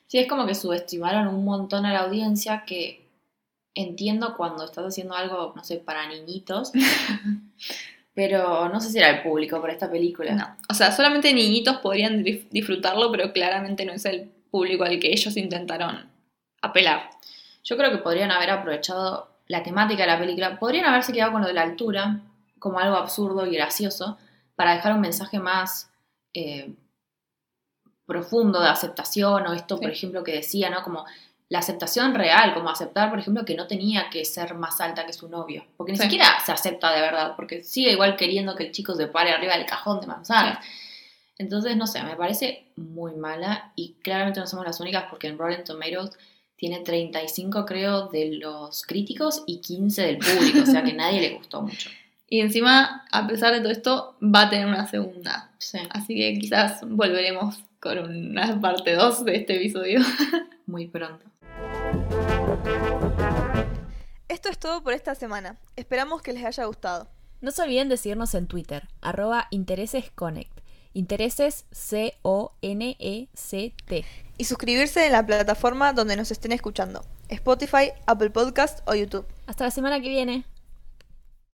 [0.06, 3.07] Sí, es como que subestimaron un montón a la audiencia que
[3.78, 6.72] entiendo cuando estás haciendo algo, no sé, para niñitos,
[8.14, 10.34] pero no sé si era el público para esta película.
[10.34, 10.56] No.
[10.68, 15.36] O sea, solamente niñitos podrían disfrutarlo, pero claramente no es el público al que ellos
[15.36, 16.10] intentaron
[16.60, 17.10] apelar.
[17.62, 21.42] Yo creo que podrían haber aprovechado la temática de la película, podrían haberse quedado con
[21.42, 22.20] lo de la altura,
[22.58, 24.18] como algo absurdo y gracioso,
[24.56, 25.88] para dejar un mensaje más
[26.34, 26.74] eh,
[28.06, 30.82] profundo de aceptación, o esto, por ejemplo, que decía, ¿no?
[30.82, 31.04] Como
[31.50, 35.12] la aceptación real, como aceptar, por ejemplo, que no tenía que ser más alta que
[35.14, 36.04] su novio, porque ni Sí.
[36.04, 39.56] siquiera se acepta de verdad, porque sigue igual queriendo que el chico se pare arriba
[39.56, 40.58] del cajón de manzanas.
[41.38, 45.38] Entonces, no sé, me parece muy mala y claramente no somos las únicas porque en
[45.38, 46.10] Rotten Tomatoes
[46.56, 51.30] tiene 35, creo, de los críticos y 15 del público, o sea que nadie le
[51.36, 51.88] gustó mucho.
[52.30, 55.50] Y encima, a pesar de todo esto, va a tener una segunda.
[55.56, 60.00] Sí, Así que quizás volveremos con una parte 2 de este episodio.
[60.66, 61.24] muy pronto.
[64.28, 65.56] Esto es todo por esta semana.
[65.76, 67.08] Esperamos que les haya gustado.
[67.40, 70.52] No se olviden de seguirnos en Twitter, arroba interesesconnect.
[70.92, 72.44] Intereses C-O-N-E-C-T.
[74.36, 77.04] Y suscribirse en la plataforma donde nos estén escuchando.
[77.28, 79.26] Spotify, Apple Podcast o YouTube.
[79.46, 80.44] Hasta la semana que viene.